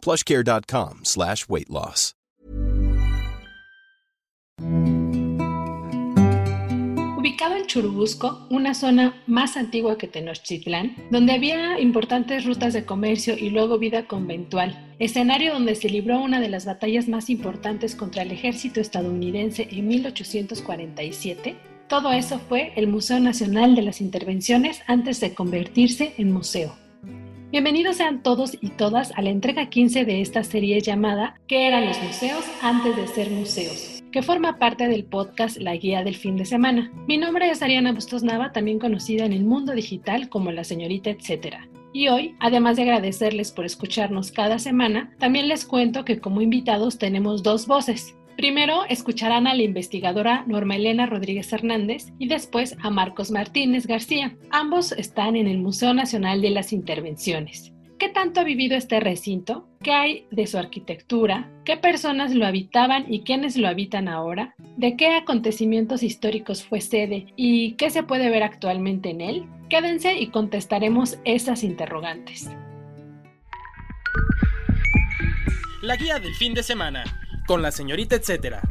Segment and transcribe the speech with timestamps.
[0.00, 2.14] plushcare.com slash weight loss.
[7.18, 13.36] Ubicado en Churubusco, una zona más antigua que Tenochtitlán, donde había importantes rutas de comercio
[13.36, 18.22] y luego vida conventual, escenario donde se libró una de las batallas más importantes contra
[18.22, 21.56] el ejército estadounidense en 1847,
[21.88, 26.74] todo eso fue el Museo Nacional de las Intervenciones antes de convertirse en museo.
[27.50, 31.84] Bienvenidos sean todos y todas a la entrega 15 de esta serie llamada ¿Qué eran
[31.84, 34.04] los museos antes de ser museos?
[34.12, 36.92] que forma parte del podcast La Guía del Fin de Semana.
[37.08, 41.10] Mi nombre es Ariana Bustos Nava, también conocida en el mundo digital como la señorita
[41.10, 41.68] etcétera.
[41.92, 46.98] Y hoy, además de agradecerles por escucharnos cada semana, también les cuento que como invitados
[46.98, 48.14] tenemos dos voces.
[48.40, 54.34] Primero escucharán a la investigadora Norma Elena Rodríguez Hernández y después a Marcos Martínez García.
[54.48, 57.74] Ambos están en el Museo Nacional de las Intervenciones.
[57.98, 59.68] ¿Qué tanto ha vivido este recinto?
[59.82, 61.50] ¿Qué hay de su arquitectura?
[61.66, 64.54] ¿Qué personas lo habitaban y quiénes lo habitan ahora?
[64.78, 69.44] ¿De qué acontecimientos históricos fue sede y qué se puede ver actualmente en él?
[69.68, 72.50] Quédense y contestaremos esas interrogantes.
[75.82, 77.04] La guía del fin de semana
[77.50, 78.62] con la señorita etcétera.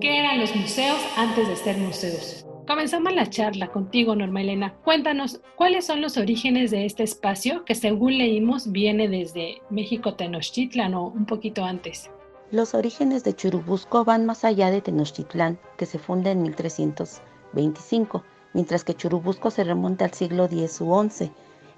[0.00, 2.44] ¿Qué eran los museos antes de ser museos?
[2.66, 4.74] Comenzamos la charla contigo, Norma Elena.
[4.82, 10.94] Cuéntanos, ¿cuáles son los orígenes de este espacio que según leímos viene desde México Tenochtitlan
[10.94, 12.10] o un poquito antes?
[12.50, 18.24] Los orígenes de Churubusco van más allá de Tenochtitlán, que se funda en 1325,
[18.54, 21.30] mientras que Churubusco se remonta al siglo X u XI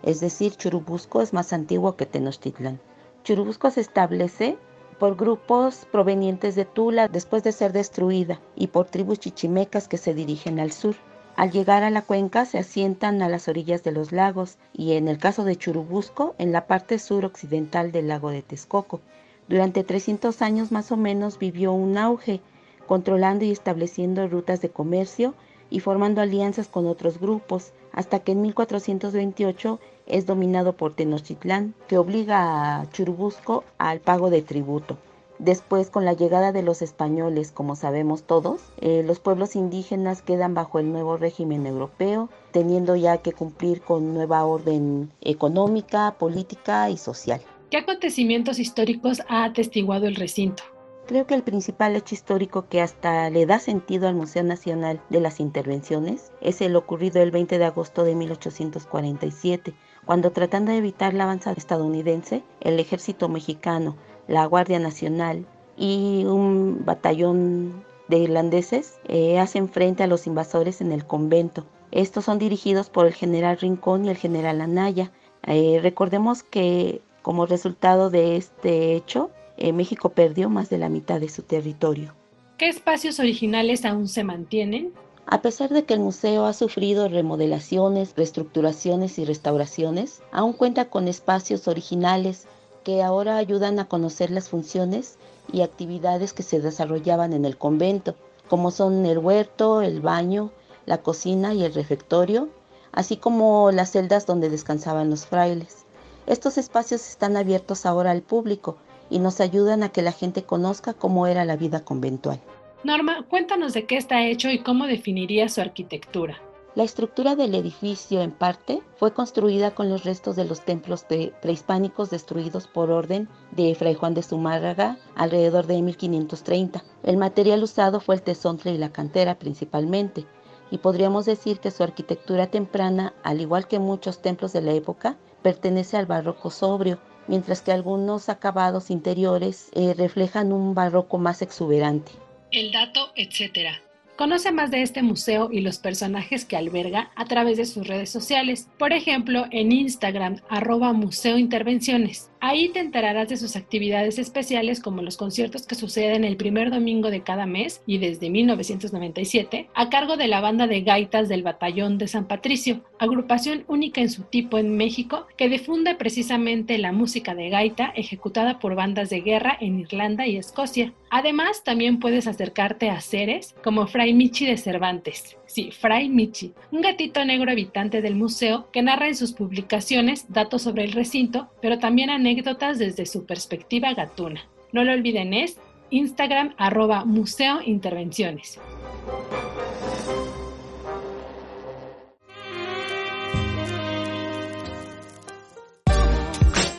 [0.07, 2.81] es decir, Churubusco es más antiguo que Tenochtitlan.
[3.25, 4.57] Churubusco se establece
[5.01, 10.15] por grupos provenientes de Tula después de ser destruida y por tribus chichimecas que se
[10.15, 10.95] dirigen al sur.
[11.35, 15.09] Al llegar a la cuenca se asientan a las orillas de los lagos y en
[15.09, 19.01] el caso de Churubusco en la parte suroccidental del lago de Texcoco.
[19.49, 22.41] Durante 300 años más o menos vivió un auge,
[22.87, 25.35] controlando y estableciendo rutas de comercio
[25.69, 31.99] y formando alianzas con otros grupos, hasta que en 1428 es dominado por Tenochtitlán, que
[31.99, 34.99] obliga a Churubusco al pago de tributo.
[35.39, 40.55] Después, con la llegada de los españoles, como sabemos todos, eh, los pueblos indígenas quedan
[40.55, 46.97] bajo el nuevo régimen europeo, teniendo ya que cumplir con nueva orden económica, política y
[46.97, 47.43] social.
[47.71, 50.63] ¿Qué acontecimientos históricos ha atestiguado el recinto?
[51.07, 55.21] Creo que el principal hecho histórico que hasta le da sentido al Museo Nacional de
[55.21, 59.73] las Intervenciones es el ocurrido el 20 de agosto de 1847,
[60.07, 63.97] cuando tratando de evitar la avanzada estadounidense, el ejército mexicano,
[64.29, 65.45] la Guardia Nacional
[65.77, 71.67] y un batallón de irlandeses eh, hacen frente a los invasores en el convento.
[71.91, 75.11] Estos son dirigidos por el general Rincón y el general Anaya.
[75.45, 81.21] Eh, recordemos que como resultado de este hecho, eh, México perdió más de la mitad
[81.21, 82.15] de su territorio.
[82.59, 84.93] ¿Qué espacios originales aún se mantienen?
[85.29, 91.09] A pesar de que el museo ha sufrido remodelaciones, reestructuraciones y restauraciones, aún cuenta con
[91.09, 92.47] espacios originales
[92.85, 95.19] que ahora ayudan a conocer las funciones
[95.53, 98.15] y actividades que se desarrollaban en el convento,
[98.49, 100.53] como son el huerto, el baño,
[100.87, 102.49] la cocina y el refectorio,
[102.93, 105.87] así como las celdas donde descansaban los frailes.
[106.27, 108.77] Estos espacios están abiertos ahora al público
[109.11, 112.41] y nos ayudan a que la gente conozca cómo era la vida conventual.
[112.85, 116.41] Norma, cuéntanos de qué está hecho y cómo definiría su arquitectura.
[116.75, 121.07] La estructura del edificio, en parte, fue construida con los restos de los templos
[121.41, 126.85] prehispánicos destruidos por orden de Fray Juan de Zumárraga alrededor de 1530.
[127.03, 130.27] El material usado fue el tesontle y la cantera principalmente,
[130.71, 135.17] y podríamos decir que su arquitectura temprana, al igual que muchos templos de la época,
[135.41, 142.13] pertenece al barroco sobrio, mientras que algunos acabados interiores eh, reflejan un barroco más exuberante.
[142.51, 143.81] El dato, etcétera.
[144.17, 148.09] Conoce más de este museo y los personajes que alberga a través de sus redes
[148.09, 152.31] sociales, por ejemplo en Instagram arroba Museo Intervenciones.
[152.41, 157.11] Ahí te enterarás de sus actividades especiales como los conciertos que suceden el primer domingo
[157.11, 161.99] de cada mes y desde 1997 a cargo de la banda de gaitas del Batallón
[161.99, 167.35] de San Patricio, agrupación única en su tipo en México que difunde precisamente la música
[167.35, 170.95] de gaita ejecutada por bandas de guerra en Irlanda y Escocia.
[171.19, 175.39] Además, también puedes acercarte a seres como Fray Michi de Cervantes.
[175.47, 180.61] Sí, Fray Michi, un gatito negro habitante del museo que narra en sus publicaciones datos
[180.61, 184.47] sobre el recinto, pero también anécdotas desde su perspectiva gatuna.
[184.73, 185.57] No lo olviden, es
[185.89, 188.61] Instagram arroba Museo Intervenciones.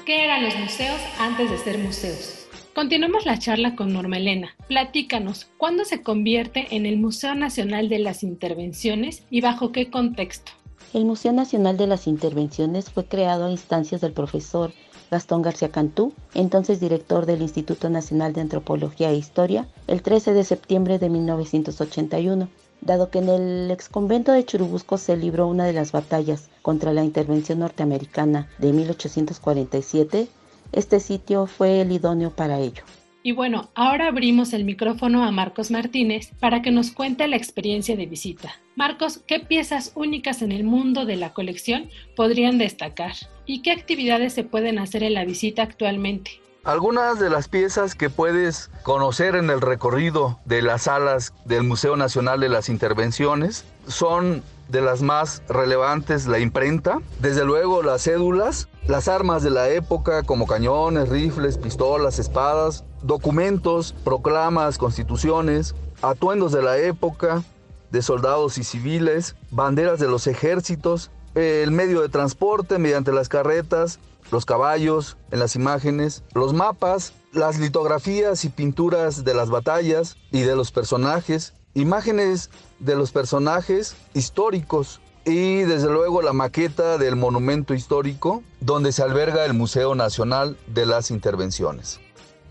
[0.06, 2.47] ¿Qué eran los museos antes de ser museos?
[2.78, 4.50] Continuamos la charla con Norma Elena.
[4.68, 10.52] Platícanos, ¿cuándo se convierte en el Museo Nacional de las Intervenciones y bajo qué contexto?
[10.94, 14.74] El Museo Nacional de las Intervenciones fue creado a instancias del profesor
[15.10, 20.44] Gastón García Cantú, entonces director del Instituto Nacional de Antropología e Historia, el 13 de
[20.44, 22.48] septiembre de 1981.
[22.82, 27.04] Dado que en el exconvento de Churubusco se libró una de las batallas contra la
[27.04, 30.28] intervención norteamericana de 1847,
[30.72, 32.84] este sitio fue el idóneo para ello.
[33.24, 37.98] Y bueno, ahora abrimos el micrófono a Marcos Martínez para que nos cuente la experiencia
[37.98, 38.54] de visita.
[38.78, 43.14] Marcos, ¿qué piezas únicas en el mundo de la colección podrían destacar?
[43.46, 46.40] ¿Y qué actividades se pueden hacer en la visita actualmente?
[46.64, 51.96] Algunas de las piezas que puedes conocer en el recorrido de las salas del Museo
[51.96, 58.68] Nacional de las Intervenciones son de las más relevantes la imprenta, desde luego las cédulas,
[58.88, 66.62] las armas de la época como cañones, rifles, pistolas, espadas, documentos, proclamas, constituciones, atuendos de
[66.62, 67.44] la época,
[67.92, 74.00] de soldados y civiles, banderas de los ejércitos, el medio de transporte mediante las carretas,
[74.31, 80.42] los caballos en las imágenes, los mapas, las litografías y pinturas de las batallas y
[80.42, 82.50] de los personajes, imágenes
[82.80, 89.44] de los personajes históricos y desde luego la maqueta del monumento histórico donde se alberga
[89.44, 92.00] el Museo Nacional de las Intervenciones.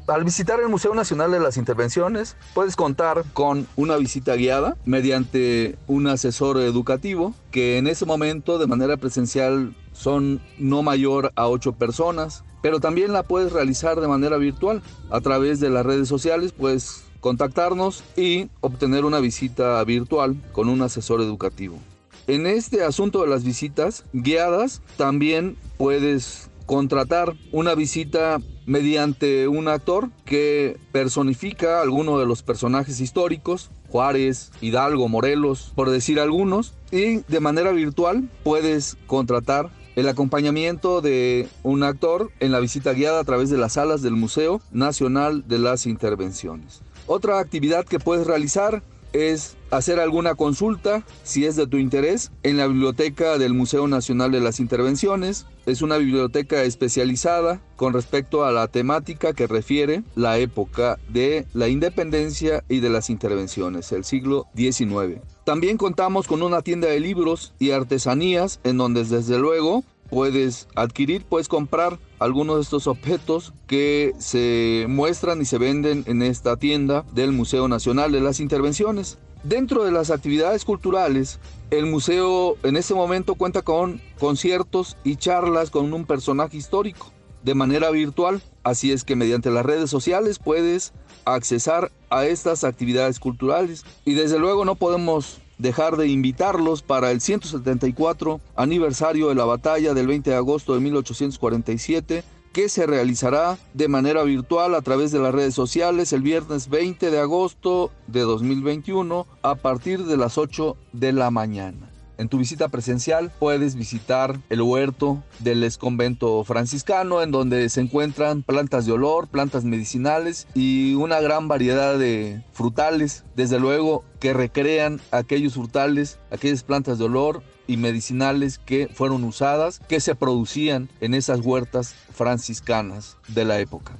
[0.06, 5.78] Al visitar el Museo Nacional de las Intervenciones, puedes contar con una visita guiada mediante
[5.86, 11.72] un asesor educativo que en ese momento de manera presencial son no mayor a ocho
[11.72, 16.52] personas, pero también la puedes realizar de manera virtual a través de las redes sociales,
[16.52, 21.80] puedes contactarnos y obtener una visita virtual con un asesor educativo.
[22.28, 30.10] En este asunto de las visitas guiadas también puedes contratar una visita mediante un actor
[30.24, 37.18] que personifica a alguno de los personajes históricos, Juárez, Hidalgo, Morelos, por decir algunos, y
[37.28, 43.24] de manera virtual puedes contratar el acompañamiento de un actor en la visita guiada a
[43.24, 46.82] través de las salas del Museo Nacional de las Intervenciones.
[47.06, 52.56] Otra actividad que puedes realizar es hacer alguna consulta, si es de tu interés, en
[52.56, 55.46] la biblioteca del Museo Nacional de las Intervenciones.
[55.66, 61.68] Es una biblioteca especializada con respecto a la temática que refiere la época de la
[61.68, 65.20] independencia y de las intervenciones, el siglo XIX.
[65.44, 71.24] También contamos con una tienda de libros y artesanías en donde desde luego puedes adquirir,
[71.24, 77.04] puedes comprar algunos de estos objetos que se muestran y se venden en esta tienda
[77.12, 79.18] del Museo Nacional de las Intervenciones.
[79.42, 81.38] Dentro de las actividades culturales,
[81.70, 87.12] el museo en este momento cuenta con conciertos y charlas con un personaje histórico
[87.46, 90.92] de manera virtual, así es que mediante las redes sociales puedes
[91.24, 97.20] accesar a estas actividades culturales y desde luego no podemos dejar de invitarlos para el
[97.20, 103.88] 174 aniversario de la batalla del 20 de agosto de 1847 que se realizará de
[103.88, 109.26] manera virtual a través de las redes sociales el viernes 20 de agosto de 2021
[109.42, 111.90] a partir de las 8 de la mañana.
[112.18, 118.42] En tu visita presencial puedes visitar el huerto del exconvento franciscano en donde se encuentran
[118.42, 125.00] plantas de olor, plantas medicinales y una gran variedad de frutales, desde luego que recrean
[125.10, 131.12] aquellos frutales, aquellas plantas de olor y medicinales que fueron usadas, que se producían en
[131.12, 133.96] esas huertas franciscanas de la época.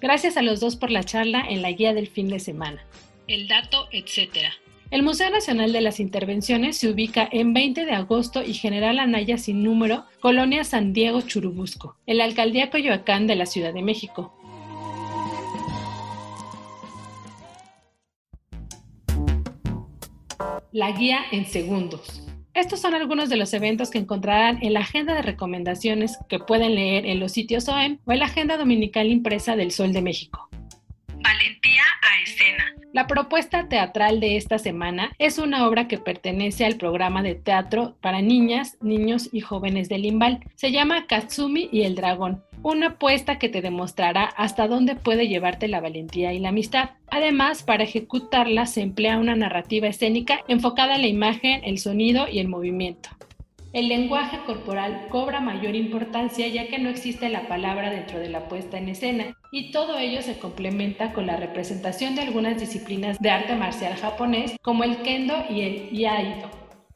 [0.00, 2.82] Gracias a los dos por la charla en la guía del fin de semana.
[3.28, 4.50] El dato, etcétera.
[4.90, 9.38] El Museo Nacional de las Intervenciones se ubica en 20 de agosto y General Anaya
[9.38, 14.36] sin número, Colonia San Diego Churubusco, en la alcaldía Coyoacán de la Ciudad de México.
[20.72, 22.22] la guía en segundos.
[22.54, 26.74] Estos son algunos de los eventos que encontrarán en la agenda de recomendaciones que pueden
[26.74, 30.49] leer en los sitios OEM o en la agenda dominical impresa del Sol de México.
[31.22, 32.64] Valentía a escena.
[32.92, 37.96] La propuesta teatral de esta semana es una obra que pertenece al programa de teatro
[38.00, 40.40] para niñas, niños y jóvenes del Limbal.
[40.56, 45.68] Se llama Katsumi y el dragón una apuesta que te demostrará hasta dónde puede llevarte
[45.68, 46.90] la valentía y la amistad.
[47.10, 52.38] Además, para ejecutarla se emplea una narrativa escénica enfocada en la imagen, el sonido y
[52.38, 53.10] el movimiento.
[53.72, 58.48] El lenguaje corporal cobra mayor importancia ya que no existe la palabra dentro de la
[58.48, 63.30] puesta en escena y todo ello se complementa con la representación de algunas disciplinas de
[63.30, 66.50] arte marcial japonés como el kendo y el iaido,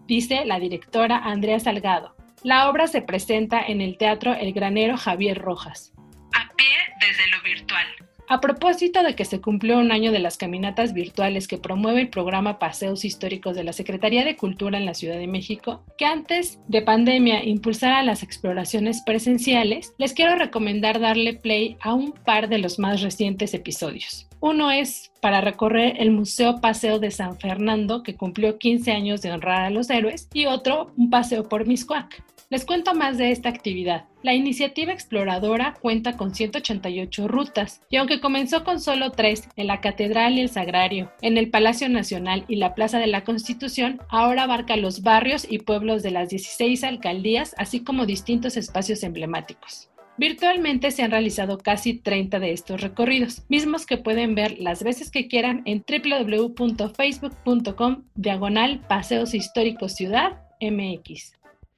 [0.08, 2.16] dice la directora Andrea Salgado.
[2.42, 5.92] La obra se presenta en el Teatro El Granero Javier Rojas.
[6.34, 7.86] A pie desde lo virtual.
[8.26, 12.08] A propósito de que se cumplió un año de las caminatas virtuales que promueve el
[12.08, 16.58] programa Paseos Históricos de la Secretaría de Cultura en la Ciudad de México, que antes
[16.66, 22.58] de pandemia impulsara las exploraciones presenciales, les quiero recomendar darle play a un par de
[22.58, 24.26] los más recientes episodios.
[24.40, 29.32] Uno es para recorrer el Museo Paseo de San Fernando, que cumplió 15 años de
[29.32, 32.22] honrar a los héroes, y otro, un paseo por Miscuac.
[32.50, 34.04] Les cuento más de esta actividad.
[34.22, 39.80] La iniciativa exploradora cuenta con 188 rutas y aunque comenzó con solo tres en la
[39.80, 44.44] Catedral y el Sagrario, en el Palacio Nacional y la Plaza de la Constitución, ahora
[44.44, 49.90] abarca los barrios y pueblos de las 16 alcaldías, así como distintos espacios emblemáticos.
[50.16, 55.10] Virtualmente se han realizado casi 30 de estos recorridos, mismos que pueden ver las veces
[55.10, 61.32] que quieran en www.facebook.com diagonal Paseos Históricos Ciudad MX.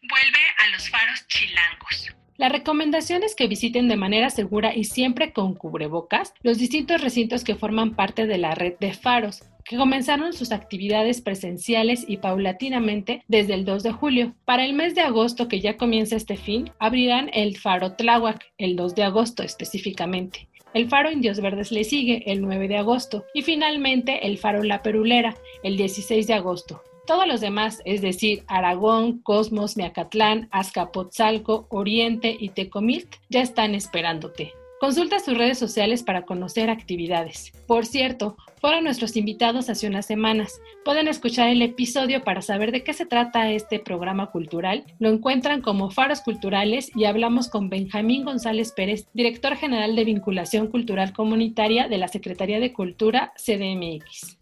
[0.08, 2.14] Vuelve a los faros chilangos.
[2.36, 7.44] La recomendación es que visiten de manera segura y siempre con cubrebocas los distintos recintos
[7.44, 13.24] que forman parte de la red de faros, que comenzaron sus actividades presenciales y paulatinamente
[13.26, 14.34] desde el 2 de julio.
[14.44, 18.76] Para el mes de agosto, que ya comienza este fin, abrirán el faro Tláhuac, el
[18.76, 20.46] 2 de agosto específicamente.
[20.74, 24.82] El faro Indios Verdes le sigue el 9 de agosto y finalmente el faro La
[24.82, 26.82] Perulera el 16 de agosto.
[27.06, 34.52] Todos los demás, es decir, Aragón, Cosmos, Miacatlán, Azcapotzalco, Oriente y Tecomilt, ya están esperándote.
[34.80, 37.52] Consulta sus redes sociales para conocer actividades.
[37.66, 40.60] Por cierto, fueron nuestros invitados hace unas semanas.
[40.84, 44.84] Pueden escuchar el episodio para saber de qué se trata este programa cultural.
[44.98, 50.66] Lo encuentran como Faros Culturales y hablamos con Benjamín González Pérez, director general de vinculación
[50.66, 54.36] cultural comunitaria de la Secretaría de Cultura CDMX.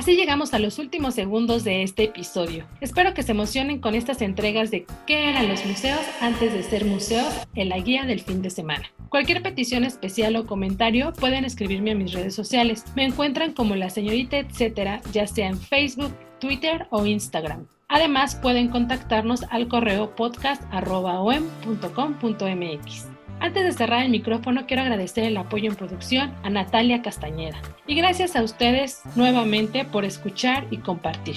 [0.00, 2.64] Así llegamos a los últimos segundos de este episodio.
[2.80, 6.86] Espero que se emocionen con estas entregas de qué eran los museos antes de ser
[6.86, 8.90] museos en la guía del fin de semana.
[9.10, 12.82] Cualquier petición especial o comentario pueden escribirme a mis redes sociales.
[12.96, 17.66] Me encuentran como la señorita etcétera, ya sea en Facebook, Twitter o Instagram.
[17.88, 23.09] Además, pueden contactarnos al correo podcast.om.com.mx.
[23.40, 27.60] Antes de cerrar el micrófono, quiero agradecer el apoyo en producción a Natalia Castañeda.
[27.86, 31.36] Y gracias a ustedes nuevamente por escuchar y compartir.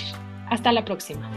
[0.49, 1.29] Hasta la próxima.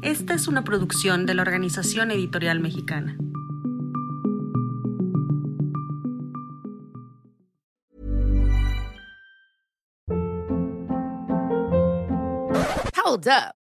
[0.00, 3.18] Esta es una producción de la Organización Editorial Mexicana.
[13.04, 13.63] Hold up.